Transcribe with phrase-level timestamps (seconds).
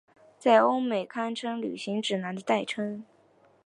[0.39, 3.05] 在欧美堪称旅行指南的代称。